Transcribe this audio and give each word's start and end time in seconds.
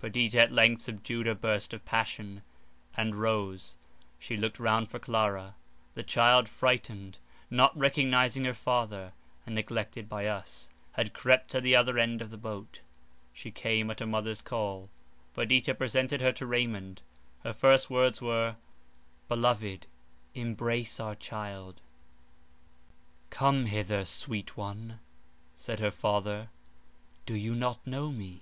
Perdita 0.00 0.40
at 0.40 0.50
length 0.50 0.82
subdued 0.82 1.28
her 1.28 1.36
burst 1.36 1.72
of 1.72 1.84
passion, 1.84 2.42
and 2.96 3.14
rose, 3.14 3.76
—she 4.18 4.36
looked 4.36 4.58
round 4.58 4.90
for 4.90 4.98
Clara; 4.98 5.54
the 5.94 6.02
child 6.02 6.48
frightened, 6.48 7.20
not 7.48 7.78
recognizing 7.78 8.44
her 8.44 8.54
father, 8.54 9.12
and 9.46 9.54
neglected 9.54 10.08
by 10.08 10.26
us, 10.26 10.68
had 10.94 11.12
crept 11.12 11.52
to 11.52 11.60
the 11.60 11.76
other 11.76 11.96
end 11.96 12.20
of 12.20 12.30
the 12.32 12.36
boat; 12.36 12.80
she 13.32 13.52
came 13.52 13.88
at 13.88 14.00
her 14.00 14.06
mother's 14.06 14.42
call. 14.42 14.90
Perdita 15.32 15.76
presented 15.76 16.20
her 16.20 16.32
to 16.32 16.44
Raymond; 16.44 17.02
her 17.44 17.52
first 17.52 17.88
words 17.88 18.20
were: 18.20 18.56
"Beloved, 19.28 19.86
embrace 20.34 20.98
our 20.98 21.14
child!" 21.14 21.80
"Come 23.30 23.66
hither, 23.66 24.04
sweet 24.04 24.56
one," 24.56 24.98
said 25.54 25.78
her 25.78 25.92
father, 25.92 26.48
"do 27.26 27.36
you 27.36 27.54
not 27.54 27.86
know 27.86 28.10
me?" 28.10 28.40